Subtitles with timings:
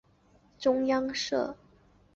[0.59, 1.55] 中央社